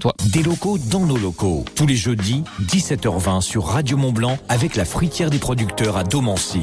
[0.00, 0.14] Toi.
[0.32, 1.64] Des locaux dans nos locaux.
[1.74, 6.60] Tous les jeudis, 17h20 sur Radio Mont Blanc avec la fruitière des producteurs à Domancy.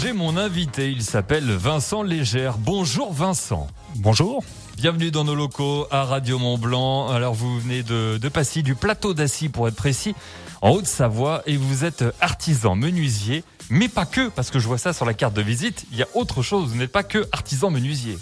[0.00, 2.58] J'ai mon invité, il s'appelle Vincent Légère.
[2.58, 3.66] Bonjour Vincent.
[3.96, 4.44] Bonjour.
[4.76, 7.08] Bienvenue dans nos locaux à Radio Mont Blanc.
[7.08, 10.14] Alors vous venez de, de Passy, du plateau d'Assy pour être précis,
[10.60, 14.92] en Haute-Savoie, et vous êtes artisan menuisier, mais pas que, parce que je vois ça
[14.92, 17.70] sur la carte de visite, il y a autre chose, vous n'êtes pas que artisan
[17.70, 18.18] menuisier.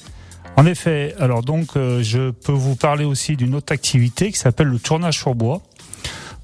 [0.57, 4.66] En effet, alors donc euh, je peux vous parler aussi d'une autre activité qui s'appelle
[4.66, 5.62] le tournage sur bois.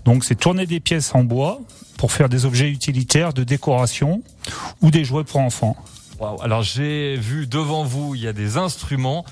[0.05, 1.61] Donc c'est tourner des pièces en bois
[1.99, 4.23] pour faire des objets utilitaires de décoration
[4.81, 5.77] ou des jouets pour enfants.
[6.19, 6.41] Wow.
[6.43, 9.25] Alors j'ai vu devant vous, il y a des instruments.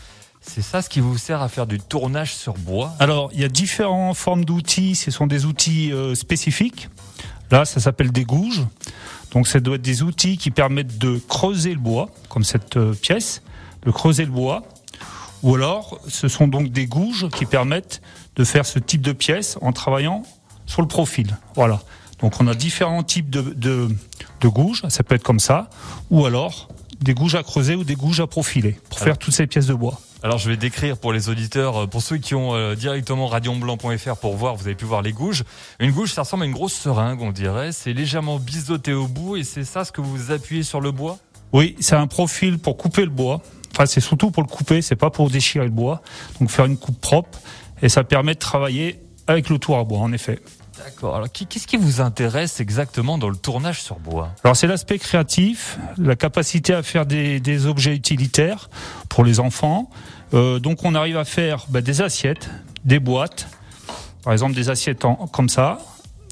[0.43, 2.93] C'est ça ce qui vous sert à faire du tournage sur bois?
[2.99, 4.95] Alors il y a différentes formes d'outils.
[4.95, 6.91] Ce sont des outils euh, spécifiques.
[7.51, 8.67] Là, ça s'appelle des gouges.
[9.33, 12.93] Donc ça doit être des outils qui permettent de creuser le bois, comme cette euh,
[12.93, 13.43] pièce,
[13.85, 14.63] de creuser le bois.
[15.43, 18.01] Ou alors, ce sont donc des gouges qui permettent
[18.37, 20.23] de faire ce type de pièce en travaillant
[20.67, 21.37] sur le profil.
[21.55, 21.81] Voilà.
[22.21, 23.89] Donc on a différents types de, de,
[24.41, 25.69] de gouges, ça peut être comme ça,
[26.11, 26.69] ou alors
[27.01, 29.05] des gouges à creuser ou des gouges à profiler pour Alors.
[29.05, 30.01] faire toutes ces pièces de bois.
[30.23, 34.17] Alors je vais décrire pour les auditeurs, euh, pour ceux qui ont euh, directement radionblanc.fr
[34.17, 35.45] pour voir, vous avez pu voir les gouges.
[35.81, 37.73] Une gouge, ça ressemble à une grosse seringue, on dirait.
[37.73, 41.19] C'est légèrement biseauté au bout et c'est ça ce que vous appuyez sur le bois?
[41.53, 43.43] Oui, c'est un profil pour couper le bois.
[43.75, 46.01] Enfin, c'est surtout pour le couper, c'est pas pour déchirer le bois.
[46.41, 47.39] Donc faire une coupe propre
[47.83, 50.39] et ça permet de travailler avec le tour à bois, en effet.
[50.79, 51.17] D'accord.
[51.17, 54.31] Alors qu'est-ce qui vous intéresse exactement dans le tournage sur bois?
[54.45, 58.69] Alors c'est l'aspect créatif, la capacité à faire des, des objets utilitaires
[59.09, 59.91] pour les enfants.
[60.35, 62.51] Euh, donc on arrive à faire bah, des assiettes,
[62.85, 63.49] des boîtes,
[64.25, 65.79] par exemple des assiettes en- comme ça.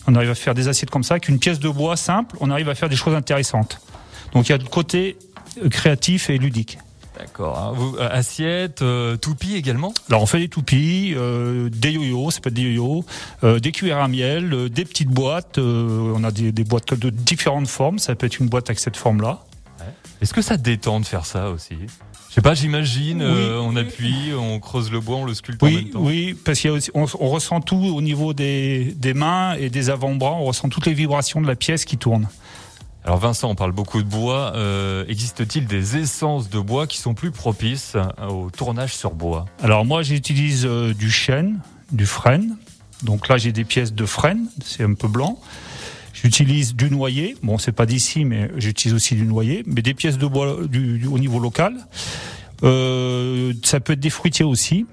[0.07, 2.51] On arrive à faire des assiettes comme ça, avec une pièce de bois simple, on
[2.51, 3.81] arrive à faire des choses intéressantes.
[4.35, 5.17] Donc il y a le côté
[5.65, 6.79] euh, créatif et ludique.
[7.19, 7.59] D'accord.
[7.59, 7.73] hein.
[7.75, 9.93] Vous, euh, assiette, euh, toupie également?
[10.09, 13.05] Alors on fait des toupies, euh, des yo-yo, ça peut être des yo-yo,
[13.45, 15.59] euh, des cuillères à miel, des petites boîtes.
[15.59, 17.99] on a des, des boîtes de différentes formes.
[17.99, 19.41] Ça peut être une boîte avec cette forme-là.
[20.21, 21.75] Est-ce que ça détend de faire ça aussi?
[22.29, 23.29] Je sais pas, j'imagine, Oui.
[23.29, 26.01] euh, on appuie, on creuse le bois, on le sculpte en Oui, même temps.
[26.01, 29.55] oui, parce qu'il y a aussi, on, on ressent tout au niveau des, des mains
[29.55, 30.33] et des avant-bras.
[30.33, 32.29] On ressent toutes les vibrations de la pièce qui tourne.
[33.05, 34.53] Alors Vincent, on parle beaucoup de bois.
[34.55, 39.47] Euh, Existe-t-il des essences de bois qui sont plus propices euh, au tournage sur bois?
[39.61, 41.59] Alors moi, j'utilise euh, du chêne,
[41.91, 42.57] du frêne.
[43.03, 45.41] Donc là, j'ai des pièces de frêne, c'est un peu blanc.
[46.15, 47.37] J'utilise du noyer.
[47.43, 49.65] Bon, c'est pas d'ici, mais j'utilise aussi du noyer.
[49.67, 51.75] Mais des pièces de bois du, du- au niveau local.
[52.63, 54.87] Euh, ça peut être des fruitiers aussi.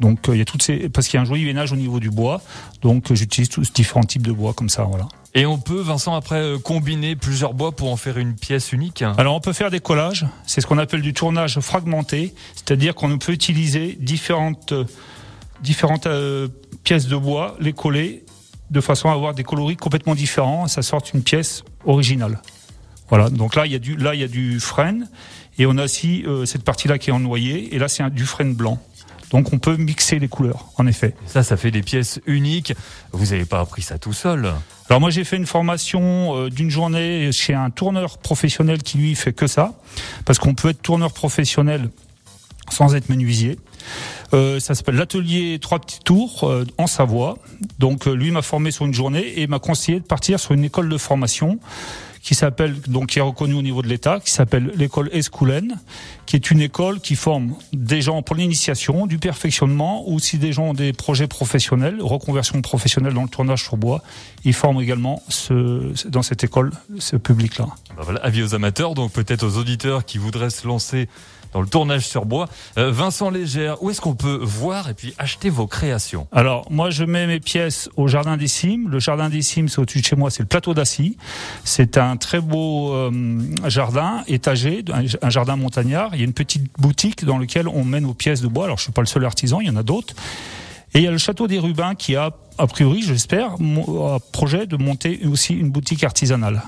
[0.00, 1.76] Donc euh, il y a toutes ces parce qu'il y a un joli ménage au
[1.76, 2.40] niveau du bois.
[2.82, 4.84] Donc euh, j'utilise tous différents types de bois comme ça.
[4.84, 5.08] Voilà.
[5.34, 9.02] Et on peut, Vincent, après euh, combiner plusieurs bois pour en faire une pièce unique?
[9.18, 13.18] Alors on peut faire des collages, c'est ce qu'on appelle du tournage fragmenté, c'est-à-dire qu'on
[13.18, 14.72] peut utiliser différentes,
[15.62, 16.48] différentes euh,
[16.82, 18.24] pièces de bois, les coller
[18.70, 22.40] de façon à avoir des coloris complètement différents, et ça sort une pièce originale.
[23.08, 25.08] Voilà, donc là il y a du, là, il y a du frêne,
[25.58, 28.24] et on a aussi euh, cette partie-là qui est en noyer, et là c'est du
[28.24, 28.78] frêne blanc.
[29.30, 31.14] Donc on peut mixer les couleurs, en effet.
[31.26, 32.74] Ça, ça fait des pièces uniques.
[33.12, 34.52] Vous n'avez pas appris ça tout seul
[34.88, 39.14] Alors moi j'ai fait une formation euh, d'une journée chez un tourneur professionnel qui lui
[39.14, 39.74] fait que ça,
[40.24, 41.90] parce qu'on peut être tourneur professionnel
[42.70, 43.58] sans être menuisier.
[44.34, 47.38] Euh, ça s'appelle l'atelier Trois Petits Tours euh, en Savoie.
[47.78, 50.64] Donc euh, lui m'a formé sur une journée et m'a conseillé de partir sur une
[50.64, 51.58] école de formation
[52.28, 55.78] qui s'appelle donc qui est reconnue au niveau de l'État, qui s'appelle l'école Escoulen,
[56.26, 60.52] qui est une école qui forme des gens pour l'initiation, du perfectionnement, ou si des
[60.52, 64.02] gens ont des projets professionnels, reconversion professionnelle dans le tournage sur bois,
[64.44, 65.22] ils forment également
[66.06, 67.68] dans cette école ce public-là.
[67.96, 71.08] Voilà, avis aux amateurs, donc peut-être aux auditeurs qui voudraient se lancer
[71.54, 72.46] dans le tournage sur bois.
[72.76, 77.04] Vincent Légère, où est-ce qu'on peut voir et puis acheter vos créations Alors, moi, je
[77.04, 78.88] mets mes pièces au Jardin des Cimes.
[78.88, 81.16] Le Jardin des Cimes, c'est au-dessus de chez moi, c'est le plateau d'Assy.
[81.64, 84.84] C'est un très beau euh, jardin étagé,
[85.22, 86.10] un, jardin montagnard.
[86.14, 88.64] Il y a une petite boutique dans laquelle on met nos pièces de bois.
[88.64, 90.14] Alors, je suis pas le seul artisan, il y en a d'autres.
[90.94, 94.66] Et il y a le Château des Rubins qui a, a priori, j'espère, un projet
[94.66, 96.62] de monter aussi une boutique artisanale.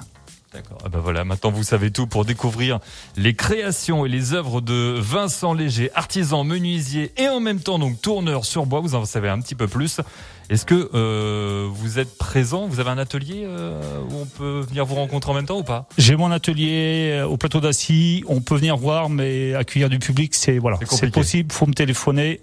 [0.52, 0.78] D'accord.
[0.84, 2.80] Ah ben voilà, maintenant vous savez tout pour découvrir
[3.16, 8.00] les créations et les œuvres de Vincent Léger, artisan menuisier et en même temps donc
[8.00, 8.80] tourneur sur bois.
[8.80, 10.00] Vous en savez un petit peu plus.
[10.48, 12.66] Est-ce que euh, vous êtes présent?
[12.66, 13.80] Vous avez un atelier euh,
[14.10, 15.86] où on peut venir vous rencontrer en même temps ou pas?
[15.96, 18.24] J'ai mon atelier euh, au plateau d'Assy.
[18.26, 21.52] On peut venir voir, mais accueillir du public, c'est voilà, C'est possible.
[21.52, 22.40] Faut me téléphoner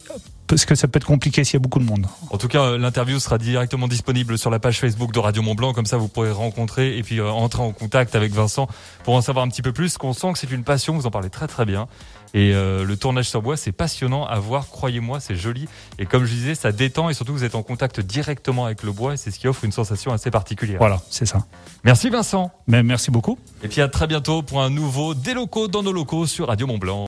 [0.48, 2.08] parce que ça peut être compliqué s'il y a beaucoup de monde.
[2.30, 5.56] En tout cas, euh, l'interview sera directement disponible sur la page Facebook de Radio Mont
[5.56, 5.74] Blanc.
[5.74, 8.68] Comme ça, vous pourrez rencontrer et puis euh, entrer en contact avec Vincent
[9.04, 9.98] pour en savoir un petit peu plus.
[9.98, 10.96] Qu'on sent que c'est une passion.
[10.96, 11.88] Vous en parlez très très bien.
[12.34, 14.68] Et euh, le tournage sur bois, c'est passionnant à voir.
[14.68, 15.68] Croyez-moi, c'est joli.
[16.00, 18.92] Et comme je disais, ça détend et surtout vous êtes en contact directement avec le
[18.92, 19.14] bois.
[19.14, 20.80] Et c'est ce qui offre une sensation assez particulière.
[20.80, 21.46] Voilà, c'est ça.
[21.84, 22.52] Merci Vincent.
[22.68, 23.38] Mais merci beaucoup.
[23.64, 26.68] Et puis à très bientôt pour un nouveau Des locaux dans nos locaux sur Radio
[26.68, 27.06] Mont Blanc.